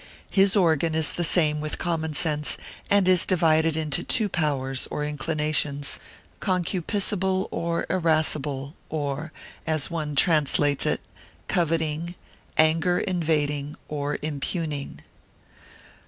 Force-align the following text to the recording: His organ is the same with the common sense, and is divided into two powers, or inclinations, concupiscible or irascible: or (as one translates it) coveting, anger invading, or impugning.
His 0.31 0.55
organ 0.55 0.95
is 0.95 1.13
the 1.13 1.23
same 1.23 1.61
with 1.61 1.73
the 1.73 1.77
common 1.77 2.15
sense, 2.15 2.57
and 2.89 3.07
is 3.07 3.23
divided 3.23 3.77
into 3.77 4.03
two 4.03 4.29
powers, 4.29 4.87
or 4.89 5.05
inclinations, 5.05 5.99
concupiscible 6.39 7.47
or 7.51 7.85
irascible: 7.87 8.73
or 8.89 9.31
(as 9.67 9.91
one 9.91 10.15
translates 10.15 10.87
it) 10.87 11.01
coveting, 11.47 12.15
anger 12.57 12.97
invading, 12.97 13.75
or 13.87 14.17
impugning. 14.23 15.01